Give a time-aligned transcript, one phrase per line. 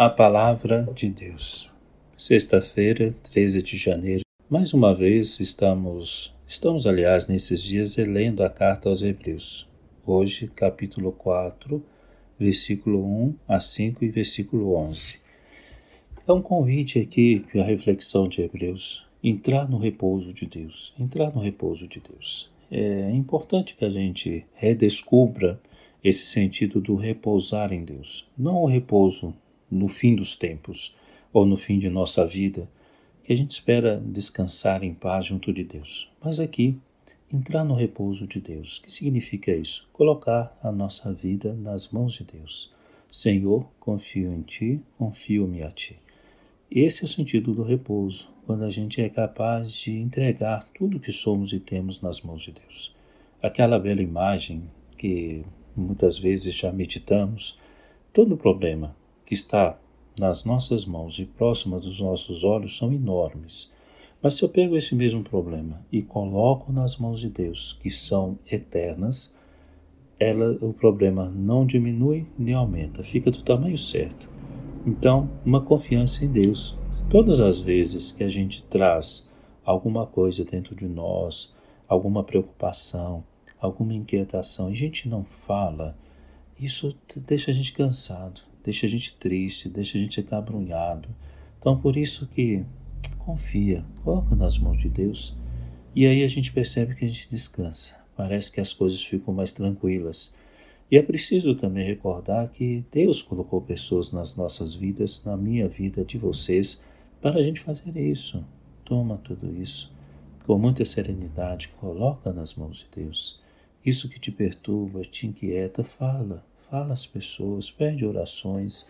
[0.00, 1.68] A Palavra de Deus.
[2.16, 4.22] Sexta-feira, 13 de janeiro.
[4.48, 9.68] Mais uma vez estamos, estamos aliás nesses dias lendo a carta aos Hebreus.
[10.06, 11.82] Hoje, capítulo 4,
[12.38, 15.18] versículo 1 a 5 e versículo 11.
[16.28, 19.04] É um convite aqui a reflexão de Hebreus.
[19.20, 20.94] Entrar no repouso de Deus.
[20.96, 22.48] Entrar no repouso de Deus.
[22.70, 25.60] É importante que a gente redescubra
[26.04, 28.28] esse sentido do repousar em Deus.
[28.38, 29.34] Não o repouso
[29.70, 30.94] no fim dos tempos
[31.32, 32.68] ou no fim de nossa vida,
[33.24, 36.10] que a gente espera descansar em paz junto de Deus.
[36.22, 36.78] Mas aqui,
[37.32, 38.78] entrar no repouso de Deus.
[38.78, 39.86] O que significa isso?
[39.92, 42.72] Colocar a nossa vida nas mãos de Deus.
[43.10, 45.96] Senhor, confio em Ti, confio-me a Ti.
[46.70, 51.12] Esse é o sentido do repouso, quando a gente é capaz de entregar tudo que
[51.12, 52.94] somos e temos nas mãos de Deus.
[53.42, 54.62] Aquela bela imagem
[54.96, 55.44] que
[55.76, 57.58] muitas vezes já meditamos,
[58.12, 58.96] todo problema,
[59.28, 59.78] que está
[60.18, 63.70] nas nossas mãos e próxima dos nossos olhos são enormes.
[64.22, 68.38] Mas se eu pego esse mesmo problema e coloco nas mãos de Deus, que são
[68.50, 69.36] eternas,
[70.18, 74.30] ela, o problema não diminui nem aumenta, fica do tamanho certo.
[74.86, 76.78] Então, uma confiança em Deus.
[77.10, 79.28] Todas as vezes que a gente traz
[79.62, 81.54] alguma coisa dentro de nós,
[81.86, 83.22] alguma preocupação,
[83.60, 85.94] alguma inquietação, e a gente não fala,
[86.58, 91.08] isso deixa a gente cansado deixa a gente triste, deixa a gente acabrunhado.
[91.58, 92.66] Então, por isso que
[93.16, 95.34] confia, coloca nas mãos de Deus
[95.96, 97.96] e aí a gente percebe que a gente descansa.
[98.14, 100.34] Parece que as coisas ficam mais tranquilas.
[100.90, 106.04] E é preciso também recordar que Deus colocou pessoas nas nossas vidas, na minha vida,
[106.04, 106.82] de vocês,
[107.22, 108.44] para a gente fazer isso.
[108.84, 109.90] Toma tudo isso
[110.46, 113.40] com muita serenidade, coloca nas mãos de Deus.
[113.84, 118.88] Isso que te perturba, te inquieta, fala fala às pessoas, pede orações,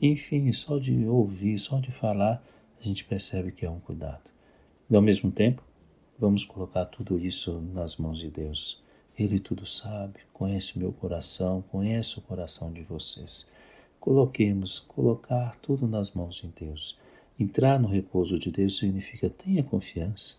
[0.00, 2.42] enfim, só de ouvir, só de falar,
[2.80, 4.30] a gente percebe que é um cuidado.
[4.88, 5.62] E ao mesmo tempo,
[6.18, 8.82] vamos colocar tudo isso nas mãos de Deus.
[9.18, 13.48] Ele tudo sabe, conhece meu coração, conhece o coração de vocês.
[14.00, 16.98] Coloquemos, colocar tudo nas mãos de Deus.
[17.38, 20.36] Entrar no repouso de Deus significa tenha confiança.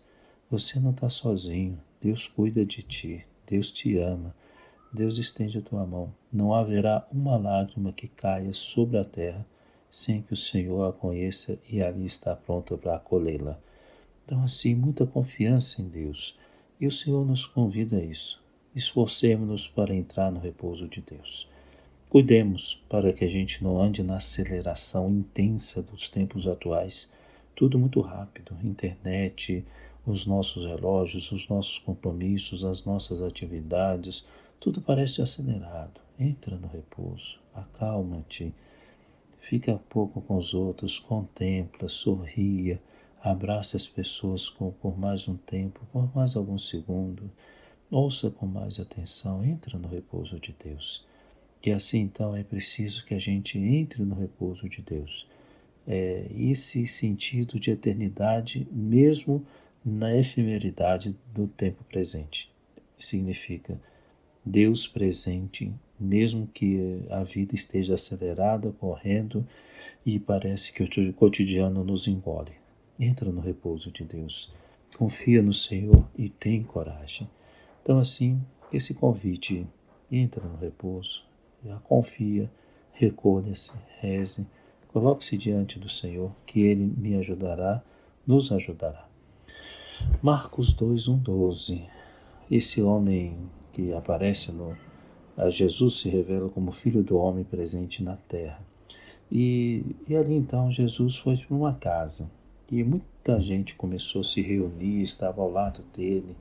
[0.50, 1.80] Você não está sozinho.
[2.00, 3.24] Deus cuida de ti.
[3.46, 4.34] Deus te ama.
[4.92, 6.12] Deus estende a tua mão.
[6.30, 9.46] Não haverá uma lágrima que caia sobre a terra
[9.90, 13.58] sem que o Senhor a conheça e ali está pronta para acolhê-la.
[14.24, 16.36] Então, assim, muita confiança em Deus.
[16.80, 18.42] E o Senhor nos convida a isso.
[18.74, 21.46] Esforcemos-nos para entrar no repouso de Deus.
[22.08, 27.12] Cuidemos para que a gente não ande na aceleração intensa dos tempos atuais.
[27.54, 28.56] Tudo muito rápido.
[28.64, 29.64] Internet,
[30.06, 34.26] os nossos relógios, os nossos compromissos, as nossas atividades,
[34.62, 36.00] tudo parece acelerado.
[36.16, 38.54] Entra no repouso, acalma-te,
[39.40, 42.80] fica pouco com os outros, contempla, sorria,
[43.20, 47.28] abraça as pessoas com, por mais um tempo, por mais alguns segundos,
[47.90, 51.04] ouça com mais atenção, entra no repouso de Deus.
[51.64, 55.26] E assim então é preciso que a gente entre no repouso de Deus.
[55.88, 59.44] É, esse sentido de eternidade, mesmo
[59.84, 62.48] na efemeridade do tempo presente,
[62.96, 63.80] significa
[64.44, 69.46] Deus presente, mesmo que a vida esteja acelerada, correndo
[70.04, 72.52] e parece que o cotidiano nos engole.
[72.98, 74.52] Entra no repouso de Deus,
[74.96, 77.28] confia no Senhor e tem coragem.
[77.82, 78.40] Então, assim,
[78.72, 79.66] esse convite,
[80.10, 81.24] entra no repouso,
[81.84, 82.50] confia,
[82.92, 84.46] recolha-se, reze,
[84.92, 87.82] coloque-se diante do Senhor, que Ele me ajudará,
[88.26, 89.08] nos ajudará.
[90.20, 91.86] Marcos 2, 1, 12.
[92.50, 93.36] Esse homem
[93.72, 94.76] que aparece no
[95.48, 98.60] Jesus se revela como Filho do Homem presente na terra.
[99.30, 102.30] E, e ali então Jesus foi para uma casa
[102.70, 106.36] e muita gente começou a se reunir, estava ao lado dele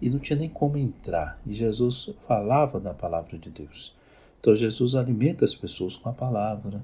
[0.00, 1.40] e não tinha nem como entrar.
[1.46, 3.96] E Jesus falava da palavra de Deus.
[4.40, 6.82] Então Jesus alimenta as pessoas com a palavra.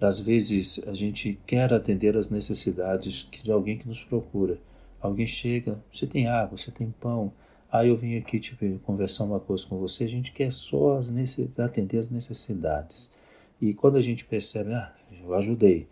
[0.00, 4.58] Às vezes a gente quer atender às necessidades de alguém que nos procura.
[5.00, 7.32] Alguém chega, você tem água, você tem pão,
[7.76, 11.12] Aí eu vim aqui tipo, conversar uma coisa com você, a gente quer só as
[11.58, 13.14] atender as necessidades.
[13.60, 15.86] E quando a gente percebe, ah, eu ajudei.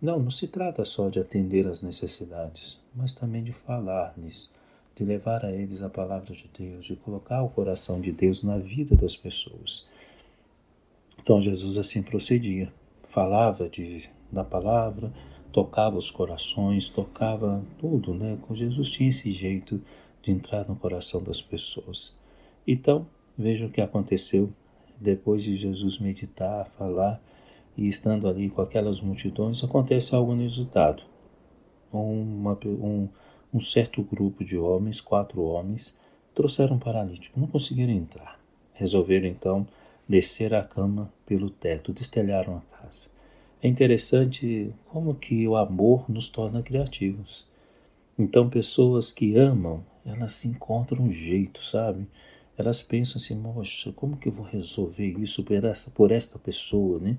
[0.00, 4.52] Não, não se trata só de atender as necessidades, mas também de falar-lhes,
[4.94, 8.58] de levar a eles a palavra de Deus, de colocar o coração de Deus na
[8.58, 9.86] vida das pessoas.
[11.20, 12.72] Então Jesus assim procedia,
[13.08, 15.12] falava de, da palavra,
[15.52, 18.38] tocava os corações, tocava tudo, né?
[18.42, 19.80] Com Jesus tinha esse jeito
[20.22, 22.16] de entrar no coração das pessoas.
[22.66, 24.52] Então, veja o que aconteceu
[25.00, 27.20] depois de Jesus meditar, falar,
[27.76, 31.02] e estando ali com aquelas multidões, acontece algo inusitado.
[31.92, 33.08] Uma, um,
[33.52, 35.98] um certo grupo de homens, quatro homens,
[36.34, 38.38] trouxeram um paralítico, não conseguiram entrar.
[38.72, 39.66] Resolveram então
[40.08, 43.08] descer a cama pelo teto, destelharam a casa.
[43.62, 47.46] É interessante como que o amor nos torna criativos.
[48.18, 52.06] Então, pessoas que amam, elas se encontram um jeito, sabe?
[52.56, 56.98] Elas pensam assim, moxa, como que eu vou resolver isso por essa, por esta pessoa,
[56.98, 57.16] né?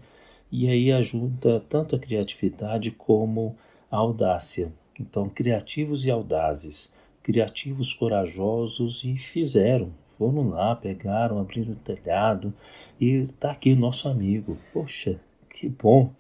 [0.52, 3.56] E aí ajuda tanto a criatividade como
[3.90, 4.72] a audácia.
[5.00, 6.94] Então, criativos e audazes,
[7.24, 9.92] criativos corajosos e fizeram.
[10.18, 12.54] Foram lá, pegaram, abriram o telhado
[13.02, 14.58] e tá aqui nosso amigo.
[14.72, 15.20] Poxa,
[15.50, 16.12] que bom,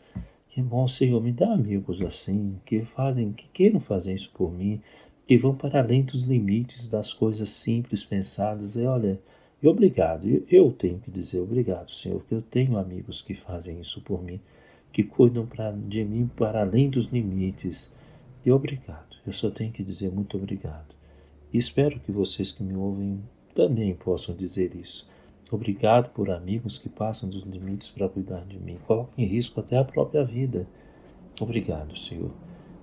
[0.53, 4.79] que bom, Senhor, me dá amigos assim, que fazem, que queiram fazer isso por mim,
[5.25, 8.75] que vão para além dos limites das coisas simples pensadas.
[8.75, 9.19] E olha,
[9.63, 13.81] e obrigado, eu, eu tenho que dizer obrigado, Senhor, porque eu tenho amigos que fazem
[13.81, 14.39] isso por mim,
[14.91, 17.95] que cuidam pra, de mim para além dos limites.
[18.45, 20.93] E obrigado, eu só tenho que dizer muito obrigado.
[21.51, 23.19] E espero que vocês que me ouvem
[23.55, 25.09] também possam dizer isso.
[25.53, 29.77] Obrigado por amigos que passam dos limites para cuidar de mim, colocam em risco até
[29.77, 30.67] a própria vida.
[31.39, 32.31] Obrigado, Senhor.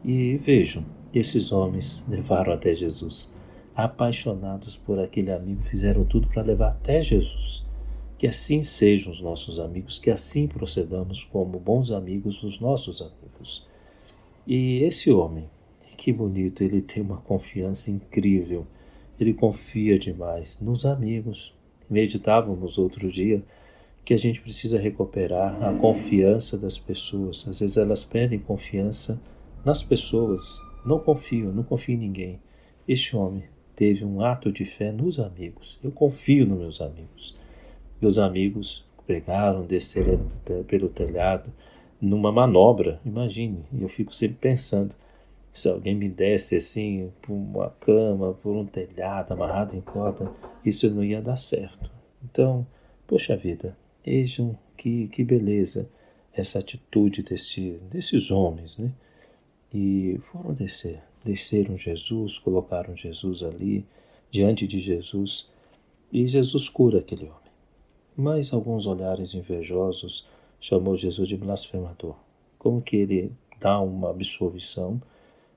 [0.05, 3.34] E vejam, esses homens levaram até Jesus.
[3.75, 7.67] Apaixonados por aquele amigo, fizeram tudo para levar até Jesus.
[8.17, 13.67] Que assim sejam os nossos amigos, que assim procedamos como bons amigos dos nossos amigos.
[14.46, 15.50] E esse homem,
[15.96, 18.64] que bonito, ele tem uma confiança incrível.
[19.19, 21.52] Ele confia demais nos amigos.
[21.90, 23.42] Meditávamos outro dia
[24.04, 27.44] que a gente precisa recuperar a confiança das pessoas.
[27.48, 29.20] Às vezes elas perdem confiança
[29.64, 30.60] nas pessoas.
[30.87, 32.40] Não confio, não confio em ninguém.
[32.88, 33.44] Este homem
[33.76, 35.78] teve um ato de fé nos amigos.
[35.82, 37.37] Eu confio nos meus amigos.
[38.00, 40.20] Meus amigos pegaram, desceram
[40.66, 41.52] pelo telhado
[42.00, 43.00] numa manobra.
[43.04, 44.94] Imagine, eu fico sempre pensando
[45.52, 50.31] se alguém me desse assim por uma cama, por um telhado amarrado em corda,
[50.64, 51.90] isso não ia dar certo.
[52.24, 52.66] Então,
[53.06, 55.88] poxa vida, vejam que, que beleza
[56.32, 58.92] essa atitude desse, desses homens, né?
[59.72, 61.02] e foram descer.
[61.24, 63.84] Desceram Jesus, colocaram Jesus ali,
[64.30, 65.48] diante de Jesus,
[66.12, 67.36] e Jesus cura aquele homem.
[68.16, 70.26] Mas alguns olhares invejosos
[70.60, 72.16] chamou Jesus de blasfemador.
[72.58, 75.00] Como que ele dá uma absolvição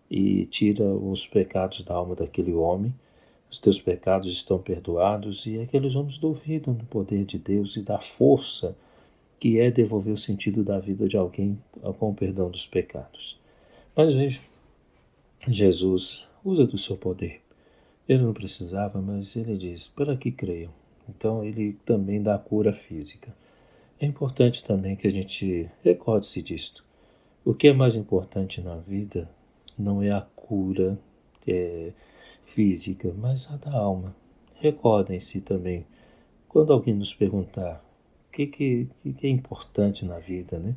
[0.09, 2.93] e tira os pecados da alma daquele homem,
[3.53, 7.99] os teus pecados estão perdoados, e aqueles homens duvidam do poder de Deus e da
[7.99, 8.75] força
[9.39, 11.61] que é devolver o sentido da vida de alguém
[11.99, 13.39] com o perdão dos pecados.
[13.95, 14.39] Mas veja,
[15.47, 17.41] Jesus usa do seu poder.
[18.09, 20.73] Ele não precisava, mas ele diz: para que creiam?
[21.07, 23.35] Então ele também dá cura física.
[23.99, 26.83] É importante também que a gente recorde-se disto.
[27.45, 29.29] O que é mais importante na vida
[29.77, 30.97] não é a cura
[31.51, 31.91] é,
[32.45, 34.15] física, mas a da alma.
[34.55, 35.85] Recordem-se também,
[36.47, 37.83] quando alguém nos perguntar
[38.29, 40.75] o que, que, que é importante na vida, né?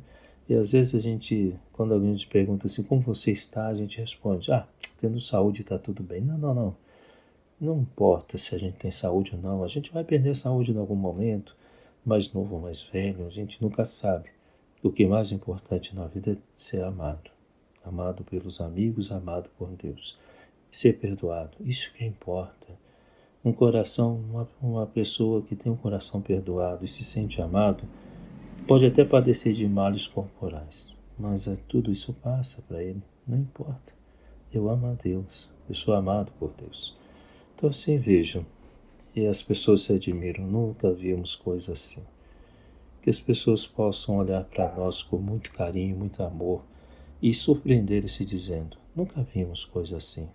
[0.49, 3.99] E às vezes a gente, quando alguém te pergunta assim, como você está, a gente
[3.99, 4.65] responde, ah,
[4.99, 6.21] tendo saúde está tudo bem.
[6.21, 6.75] Não, não, não.
[7.59, 10.77] Não importa se a gente tem saúde ou não, a gente vai perder saúde em
[10.77, 11.55] algum momento,
[12.05, 14.29] mais novo ou mais velho, a gente nunca sabe.
[14.83, 17.31] O que é mais importante na vida é ser amado.
[17.83, 20.17] Amado pelos amigos, amado por Deus.
[20.77, 22.67] Ser perdoado, isso que importa.
[23.43, 27.83] Um coração, uma, uma pessoa que tem um coração perdoado e se sente amado,
[28.67, 33.93] Pode até padecer de males corporais, mas é, tudo isso passa para ele, não importa.
[34.53, 36.93] Eu amo a Deus, eu sou amado por Deus.
[37.55, 38.45] Então assim vejam,
[39.15, 42.03] e as pessoas se admiram, nunca vimos coisa assim.
[43.01, 46.61] Que as pessoas possam olhar para nós com muito carinho, muito amor
[47.21, 50.27] e surpreender-se dizendo: nunca vimos coisa assim.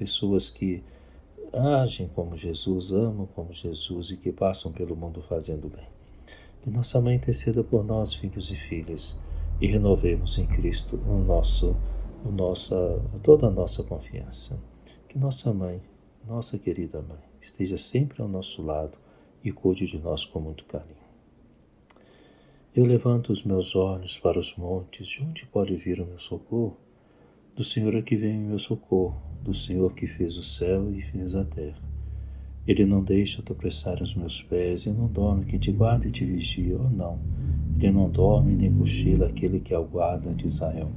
[0.00, 0.82] Pessoas que
[1.52, 5.86] agem como Jesus, amam como Jesus e que passam pelo mundo fazendo bem.
[6.62, 9.20] Que nossa mãe interceda por nós, filhos e filhas,
[9.60, 11.76] e renovemos em Cristo o nosso,
[12.24, 14.58] o nossa, toda a nossa confiança.
[15.06, 15.82] Que nossa mãe,
[16.26, 18.96] nossa querida mãe, esteja sempre ao nosso lado
[19.44, 20.96] e cuide de nós com muito carinho.
[22.74, 26.78] Eu levanto os meus olhos para os montes, de onde pode vir o meu socorro?
[27.54, 31.00] Do Senhor é que vem o meu socorro, do Senhor que fez o céu e
[31.02, 31.90] fez a terra.
[32.66, 36.24] Ele não deixa tropeçar os meus pés, e não dorme que te guarda e te
[36.24, 37.18] vigia, oh não.
[37.78, 40.90] Ele não dorme nem cochila aquele que é o guarda de Israel.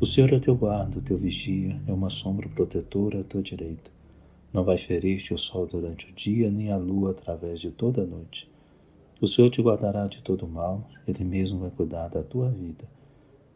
[0.00, 3.90] O Senhor é teu guarda, teu vigia, é uma sombra protetora à tua direita.
[4.52, 8.06] Não vai ferir-te o sol durante o dia, nem a lua através de toda a
[8.06, 8.50] noite.
[9.20, 12.84] O Senhor te guardará de todo mal, Ele mesmo vai cuidar da tua vida.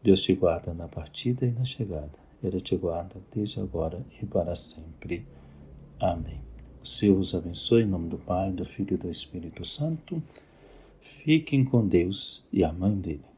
[0.03, 2.22] Deus te guarda na partida e na chegada.
[2.43, 5.25] Ele te guarda desde agora e para sempre.
[5.99, 6.41] Amém.
[6.83, 10.21] O Senhor os abençoe em nome do Pai, do Filho e do Espírito Santo.
[10.99, 13.32] Fiquem com Deus e a mãe dele.